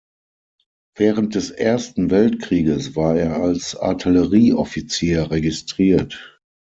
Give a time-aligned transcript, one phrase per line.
[0.97, 6.41] Während des Ersten Weltkrieges war er als Artillerieoffizier registriert.